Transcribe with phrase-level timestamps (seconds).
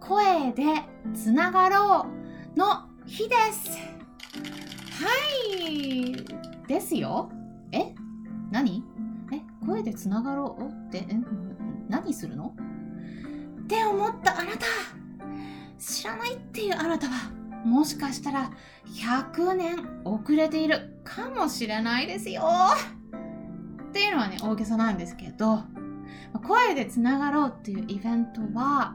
[0.00, 0.64] 声で
[1.14, 2.06] つながろ
[2.56, 3.70] うの日です。
[5.02, 5.08] は
[5.56, 6.24] い。
[6.66, 7.30] ですよ。
[7.70, 7.94] え？
[8.50, 8.82] 何？
[9.32, 9.40] え？
[9.64, 11.16] 声でつながろうって、え
[11.88, 12.54] 何するの？
[13.62, 14.66] って思ったあなた。
[15.78, 17.30] 知らないっていうあなたは
[17.64, 18.50] もしかしたら
[18.86, 22.42] 100年遅れているかもしれないですよ。
[23.88, 25.60] っていうのはね大げさなんですけど。
[26.46, 28.94] 声でつながろうっていうイベントは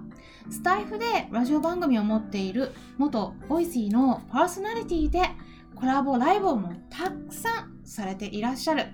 [0.49, 5.21] スタエフでラジオ番組を持っている元 Voicy のパーソナリティで
[5.76, 8.85] コラボライブをもたくさんされていらっしゃる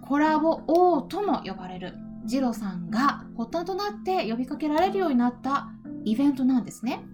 [0.00, 1.94] コラボ王とも呼ばれる
[2.24, 5.68] ジロさんが発端となって呼びかけられるようになった
[6.04, 7.04] イベントなんですね。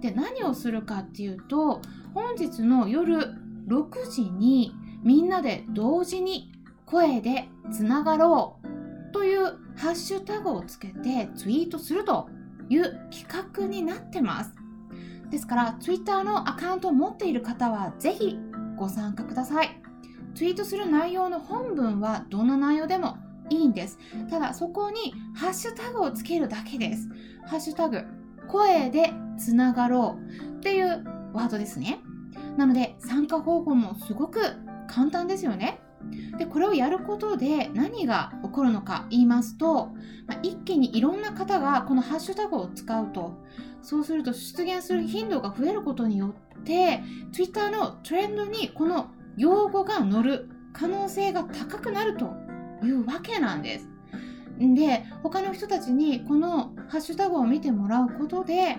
[0.00, 1.80] で何をするかっていうと
[2.14, 3.34] 本日の夜
[3.68, 6.52] 6時にみんなで同時に
[6.84, 9.44] 声でつながろうという
[9.76, 12.28] ハッシュタグをつけてツイートすると
[12.68, 14.52] いう企画になってます。
[15.30, 18.38] ですから Twitter のアカウントを持っている方はぜひ
[18.76, 19.80] ご参加ください。
[20.34, 23.16] ツイートする内容の本文はどんな内容でも
[23.50, 23.98] いいんです。
[24.30, 27.08] ただそこにハッシュタグをつけるだけです。
[27.46, 28.02] ハッシュタグ
[28.48, 32.00] 声でつながろうっていうワードですね。
[32.56, 34.40] なので参加方法もすごく
[34.88, 35.80] 簡単ですよね。
[36.38, 39.90] でこれをやることで何がこるのか言いますと、
[40.26, 43.34] まあ、一気にいろんな方がこのハッシュタグを使うと
[43.82, 52.32] そうすると出現する頻度が増えることによって Twitter のトレンドにこの用語が載る可能性が高くなると
[52.82, 53.90] いうわけなんです。
[54.58, 58.78] で他の人たちにこのハッシュタグを見てもらうことで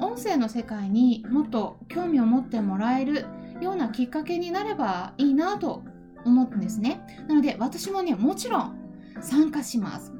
[0.00, 3.24] 音声の世界にもっと興味を持ってもらえる
[3.62, 5.82] ようなきっかけになればいいなと
[6.26, 7.00] 思うんですね。
[7.26, 8.77] なので私もねもちろん
[9.20, 10.12] 参加します。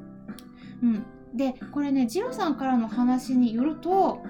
[0.81, 1.05] うん、
[1.35, 4.23] でこれねジロさんからの話によると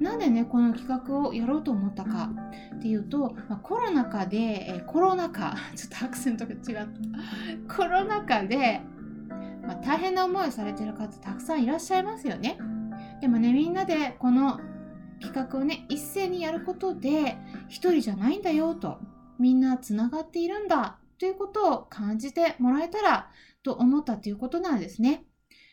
[0.00, 2.30] なんでねこの企画をやろうと思ったか
[2.76, 6.58] っていうと、まあ、コロナ禍で、えコロナ禍 ちょっとアクセントが違っ
[7.68, 7.74] た。
[7.74, 8.82] コロナ禍で、
[9.66, 12.58] まあ、大変な思いをされてる方たくさんいらっしゃいますよね。
[13.20, 14.60] でもねみんなでこの
[15.20, 17.38] 企画をね一斉にやることで
[17.68, 18.98] 一人じゃないんだよと
[19.38, 23.30] みんなつながっているんだということを感じてもらえたら
[23.66, 25.24] と思ったということなんですね。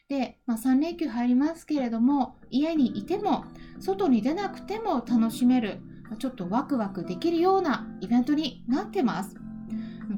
[0.09, 3.45] で、まあ、3連休入りますけれども家にいても
[3.79, 5.79] 外に出なくても楽しめる
[6.17, 9.35] ちょっとワクワクできるようなイベントになってます。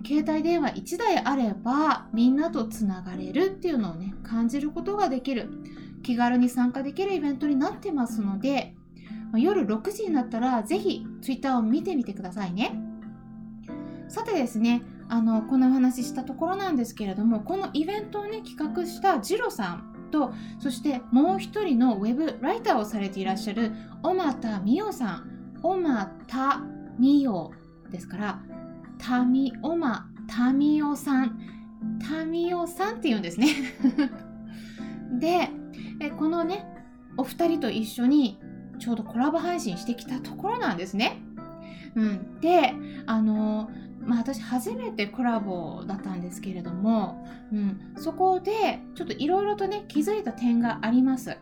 [0.07, 5.49] 携帯電話1台あればみんなとつながれるっていうのをね感じることができる
[6.01, 8.75] 気軽に参加できるイベントになってますので
[9.37, 12.75] 夜6時になったらぜひ Twitter を見てみてくださいね
[14.07, 23.71] さてですねあのこの話ししたところなんですけれどもこのイベントをね企画したジロさんとそしてもう一人のウェブライターをされていらっしゃる
[24.01, 25.31] 小俣美代さん。
[25.61, 26.09] 小俣
[26.99, 27.51] 美代
[27.91, 28.39] ですから
[28.97, 31.39] タミオマタミオさん。
[31.99, 33.47] タミオさんって言うんですね。
[35.19, 35.49] で
[35.99, 36.66] えこのね
[37.17, 38.39] お二人と一緒に
[38.79, 41.22] ちょうどコラボ配信してきたところなんですね。
[41.95, 42.73] うん、で
[43.05, 51.38] あのーまあ、私初めてコラボだったんですけれども、うん、そこでちょっといろいろとね気づいた点があります。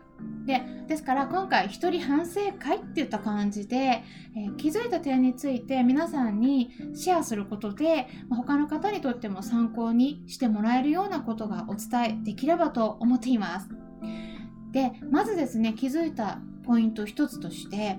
[0.46, 13.68] でですから今回一人反省会っていった感じで、えー、気づいた点について皆さんにシェアすることで、ま、他の方にとっても参考にしてもらえるようなことがお伝えできればと思っています。
[14.72, 17.98] でまずですね気づいたポイント一つとして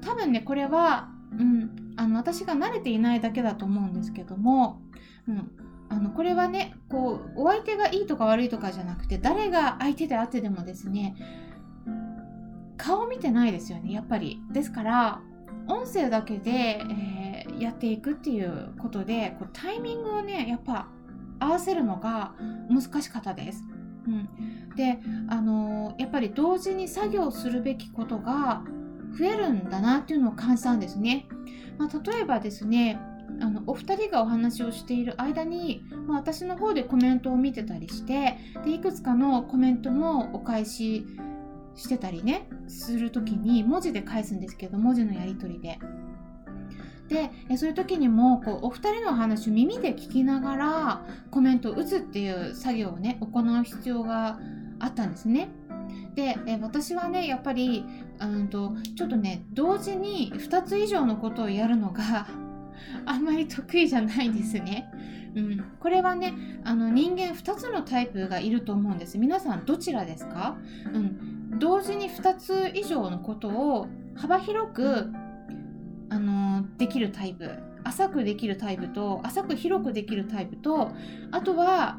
[0.00, 4.80] 多分ねこれはうん、あの私が慣れていないだけだと思うんですけども、
[5.28, 5.50] うん、
[5.88, 11.16] あのこれはねこうお相手がいいとか悪いとかじゃなくて誰が相手であってでもですね
[12.76, 14.40] 顔見てないですよねやっぱり。
[14.52, 15.20] ですから
[15.66, 16.50] 音声だけで、
[16.88, 20.86] えー、やっていくっていうことでこうタイミングをねやっぱ
[21.40, 22.32] 合わせるのが
[22.70, 23.64] 難しかったです。
[24.06, 28.62] うん、であのー、やっぱり同時に作業するべきことが
[29.18, 31.26] 増えるんだなっていうのを感じたんですね。
[31.78, 33.00] まあ、例えばですね
[33.40, 41.06] あのお二人がお話をしている間に、まあ、私の方でコメントを見てたりしてでいくつかのコメントもお返し
[41.76, 45.78] してたりねする時に文字で返すんですけど文字のやり取りで。
[47.08, 54.38] でそういう時にもこうお二人の話を耳で聞きながらコメントを打つっていう作業をね行う必要が
[54.78, 55.48] あったんですね。
[56.18, 57.84] で私はねやっぱり
[58.18, 62.26] うんとちょっとね同時に2つ以上のことをやるのが
[63.06, 64.90] あんまり得意じゃないんですね。
[65.36, 66.34] うん、これはね
[66.64, 69.16] あの人間2つのタイプがいると思うんです。
[69.16, 70.56] 皆さんどちらですか、
[70.92, 73.86] うん、同時に2つ以上のことを
[74.16, 75.12] 幅広く
[76.08, 77.48] あのできるタイプ。
[77.84, 80.90] 浅くできるタイプと浅く広くできるタイプと
[81.30, 81.98] あとは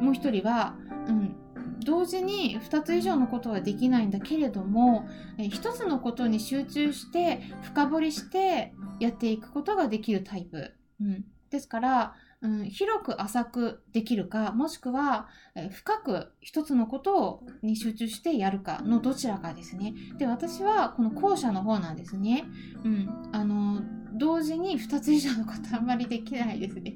[0.00, 0.74] もう一人は、
[1.06, 1.36] うん、
[1.84, 10.72] 同時に2つ以上のことはできないんだけれども、1つのことに集中して深掘りしてやっていくことができるタイプ。
[11.00, 15.28] うん、ですから、うん、広く浅くできるかもしくは、
[15.70, 19.94] 深く一つのことに集中してやるかのどちらかですね。
[20.18, 22.44] で私はこの後者の方なんですね。
[22.84, 23.82] うん、あの
[24.14, 26.94] 同時に2つ以上のことあんまりできないですね。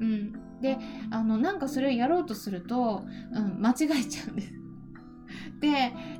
[0.00, 0.78] うん、で
[1.10, 4.52] あのなんかそれをやろうとすると、うん、間違えちゃうんです。
[5.60, 5.68] で、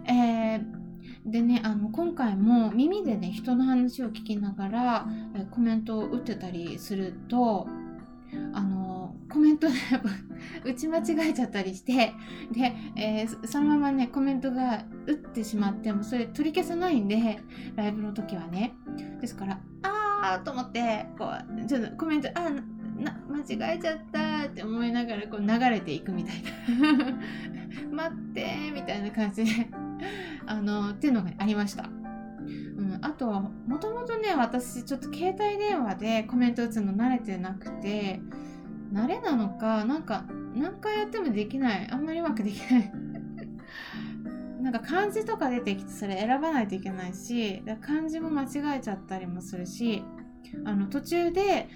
[0.07, 0.83] えー
[1.25, 7.69] でねあの今回も耳でね人の話を聞きながら、えコメントを打ってたりすると
[8.53, 9.75] あのコメントで
[10.65, 12.13] 打ち間違えちゃったりして
[12.53, 17.39] で、えー、そのままねコメントが打ってしまってもそれ取り消せないんで
[17.77, 18.75] ライブの時はね
[19.21, 22.51] ですからあーと思ってこうちょっとコメントあ
[23.43, 27.19] 間違えちゃったって思いながらこう流れていくみたいな。
[27.91, 29.69] 待ってみたいな感じで
[30.47, 31.89] あのっていうのがありました。
[32.77, 38.21] うん、あとはもともとね私ちょっと携帯電話でコメント打つの慣れてなくて
[38.93, 40.25] 慣れなのかなんか
[40.55, 41.89] 何回やってもできない。
[41.91, 42.93] あんまりうまくできない。
[44.63, 50.05] なんか漢字とか出てきてそれ選ばないといけないし漢字も間違えちゃったりもするし
[50.65, 51.69] あの途中で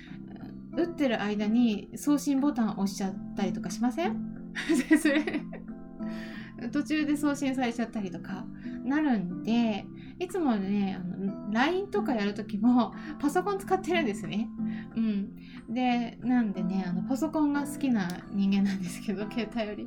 [0.77, 4.17] 打ってる間に送信ボタン押しちゃったりとかしません？
[6.73, 8.47] 途中で送信されちゃったりとか
[8.85, 9.85] なるんで
[10.19, 14.49] いつもねあの LINE とかやるときもパソコン使ってるんですね。
[14.97, 15.37] うん、
[15.69, 19.87] でなんでねあのパソコンが好きな人間なんですけど 携帯より。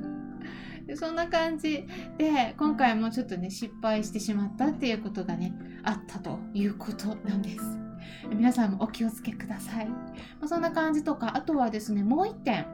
[0.86, 1.86] でそんな感じ
[2.18, 5.52] で今回もちょっとね失敗してしまったっていうことがね
[5.82, 7.79] あったということなんです。
[8.28, 9.86] 皆さんもお気をつけください。
[9.88, 9.96] ま
[10.42, 12.66] あ、そんな感じとか、あとはですね、もう一点。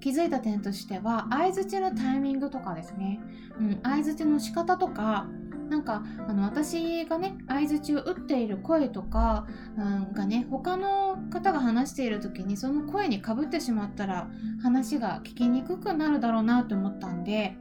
[0.00, 3.20] 気づいた点としては相づちのタイミングとかですね、
[3.58, 5.26] うん、相づちの仕方とか
[5.68, 9.46] なんかあの私がね相づちを打っている声とか、
[9.76, 14.28] うん、がね他の方が話している時にその声にかぶってしまったら
[14.62, 17.56] 話が聞きにくくなるだろうなと思ったんで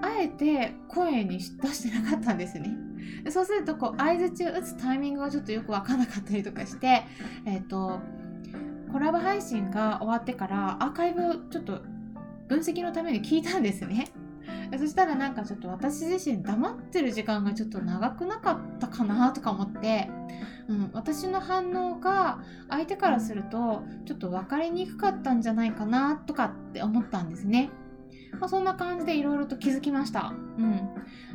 [0.00, 1.44] あえて声に出
[1.74, 2.89] してなかったんですね。
[3.30, 7.04] そうするとこう相づちを打つタイミングがちょっとよく分からなかったりとかして、
[7.44, 8.00] えっ、ー、と
[8.92, 11.80] コラボ配信が終わってからアーカイブちょっと
[12.48, 14.06] 分析のために聞いたんですね。
[14.78, 20.08] そしたらなんかちょっと私自身黙ってる時間がちょっと長くなかったかなとか思って、
[20.68, 27.70] うん、私の反応が相手からするとちょっと分かりにくかったんじゃないかなとかって思ったんですね。
[28.38, 30.32] まあ、そんな感じでいろいろと気づきました。
[30.58, 30.88] うん。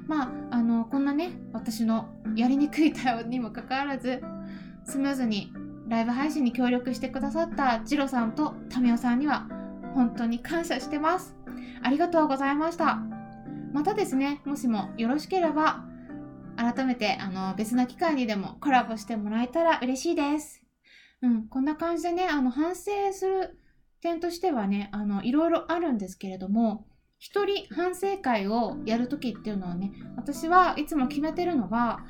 [0.07, 4.21] まあ、あの、こんなね、私のやりにくい対応にもかかわらず、
[4.83, 5.51] スムーズに
[5.88, 9.47] ライブ配信に協力してくださったジロさんとタミオさんには
[9.93, 11.35] 本当に感謝してます。
[11.81, 13.00] ありがとうございました。
[13.74, 15.85] またですね、もしもよろしければ、
[16.55, 20.62] 改めてあの別な機会にでもコラボしてもらえたら嬉しいです。
[21.21, 23.59] うん、こんな感じでね、あの反省する
[24.01, 26.85] 点としてはね、あのいろいろあるんですけれども、
[27.25, 32.05] 一人反省会をやる時っていうのはね私はいつも決めてるのは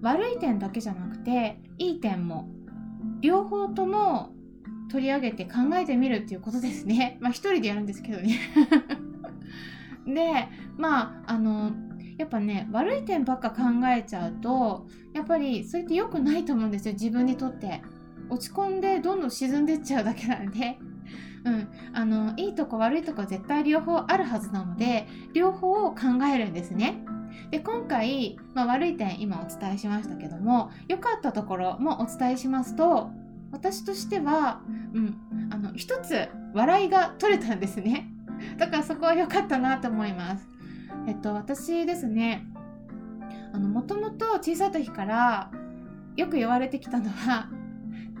[0.00, 2.48] 悪い点だけじゃなくていい点も
[3.20, 4.32] 両方とも
[4.90, 7.18] 取り上げて考えてみるっていうことですね。
[7.20, 8.38] まあ一人でやるんですけどね
[10.08, 11.70] でまああの
[12.16, 17.82] やっぱね悪い点ばっか考えちゃうとやっぱりそれって良くないと思うんですよ自分にとって。
[18.30, 20.78] 落ち込んでどんどん沈んでっちゃうだけなんで
[21.44, 27.04] うん、あのいいとこ悪いとこ絶対両方あるはずなので両方を考えるんですね。
[27.50, 33.10] で今回、まあ、悪い点今お伝えしましたけども良かったところもお伝えしますと
[33.52, 34.60] 私としては、
[34.94, 35.18] うん、
[35.50, 38.10] あの一つ笑いが取れたんですね。
[38.58, 40.48] だからそこは良かったなと思います。
[41.06, 42.46] えっと私ですね
[43.52, 45.50] もともと小さい時から
[46.16, 47.48] よく言われてきたのは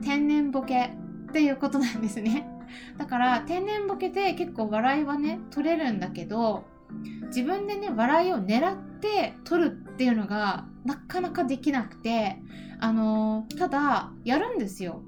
[0.02, 0.90] 天然ボケ
[1.28, 2.53] っていうことなんですね。
[2.96, 6.64] だから天然ボケで結構笑いはね取れるんだけど
[7.26, 12.38] 自分でね笑いを狙ってて撮るっていうのがなかなかできなくて
[12.80, 15.02] あのただやるんですよ。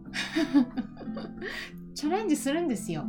[1.94, 3.06] チャレンジするんですよ。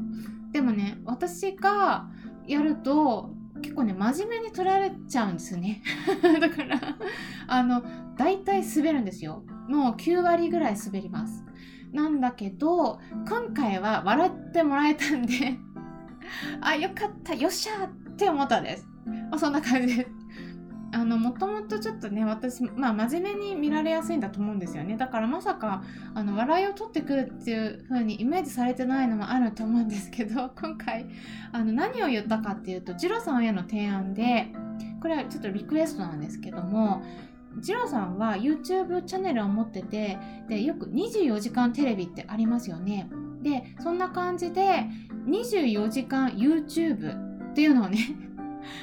[0.54, 2.10] でもね私が
[2.48, 5.82] やると結構ね真面目に取られちゃうんですよね。
[6.40, 6.80] だから
[7.48, 7.84] あの
[8.16, 9.44] 大体滑るんですよ。
[9.68, 11.44] もう9割ぐらい滑ります。
[11.92, 15.58] なんだけど今回は笑ってもらえたんで
[16.62, 18.88] あよかったよっしゃって思ったんです、
[19.30, 20.12] まあ、そんな感じです。
[20.94, 24.96] あのもともとちょっとね私まあ真面目に見られやすいんだと思うんですよね。
[24.96, 31.08] だからまさかあの笑いを取ってくるっていう風にイメージされてないのもあると思うんですけど今回
[31.52, 34.48] あの何を言ったかっていうとジロさんへの提案で
[35.02, 37.04] これはちょっとリクエストなんですけども
[37.60, 43.10] ジローさんは YouTube チャンネルを持っててでよく24時間テレビってありますよね。
[43.42, 44.86] でそんな感じで
[45.28, 48.00] 24時間 YouTube っていうのをね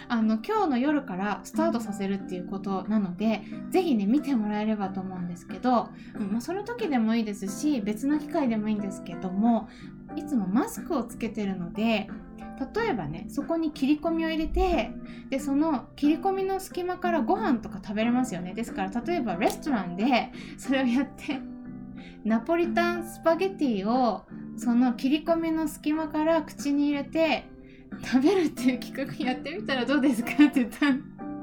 [0.09, 5.88] あの今日の夜からスタートさせるっていうことなのでぜひね見てもらえればと思うんですけど、
[6.31, 9.69] まあ、その時でもいいですし別の機会でもいいんですけども
[10.17, 12.09] いつもマスクをつけてるので
[12.75, 14.93] 例えばねそこに切り込みを入れて
[15.29, 18.55] でその切り込みの隙間からご飯とか食べれますよね。
[18.55, 21.41] ですから例えばレストランでそれをやって
[22.25, 24.25] ナポリタンスパゲティを
[24.57, 27.45] その切り込みの隙間から口に入れて
[28.05, 30.87] 食べるっていう企画やってみたらどうですかって言った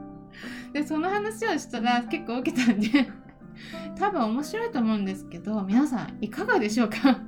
[0.74, 3.10] でその話をしたら結構受けたんで
[3.98, 7.20] 多分面白いと思うんですけど皆さんいかがでしょうか？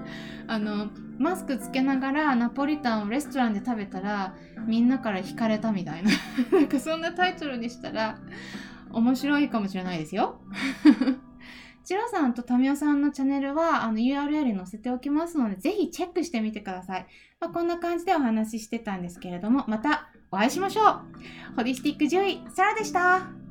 [0.50, 4.34] あのマスクつけながらナポリタンをレストランで食べたら
[4.66, 6.10] みんなから惹かれたみたいな。
[6.52, 8.18] なんかそんなタイトルにしたら
[8.90, 10.40] 面白いかもしれないですよ。
[11.88, 17.06] チロさんとタミオさんのチャンネルはあの URL に載せておきますので、ぜひチェックしてみてください。
[17.40, 21.00] まあ、こんな感じでお話ししてたんですけれども、またお会いしましょう。
[21.56, 23.47] ホリスティック獣医、サラでした。